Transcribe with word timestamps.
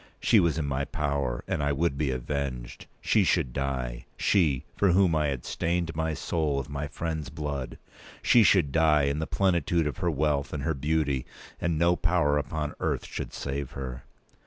She 0.19 0.39
was 0.39 0.57
in 0.57 0.65
my 0.65 0.83
power, 0.85 1.43
and 1.47 1.61
I 1.61 1.71
would 1.73 1.95
be 1.95 2.11
revenged. 2.11 2.87
She 3.01 3.23
should 3.23 3.53
die—she, 3.53 4.65
for 4.75 4.93
whom 4.93 5.13
I 5.15 5.27
had 5.27 5.45
stained 5.45 5.95
my 5.95 6.15
soul 6.15 6.57
with 6.57 6.71
my 6.71 6.87
friend's 6.87 7.29
blood! 7.29 7.77
She 8.23 8.41
should 8.41 8.71
die, 8.71 9.03
in 9.03 9.19
the 9.19 9.27
plenitude 9.27 9.85
of 9.85 9.97
her 9.97 10.09
wealth 10.09 10.53
and 10.53 10.63
her 10.63 10.73
beauty, 10.73 11.27
and 11.59 11.77
no 11.77 11.95
power 11.95 12.39
upon 12.39 12.73
earth 12.79 13.05
should 13.05 13.31
save 13.31 13.73
her! 13.73 14.03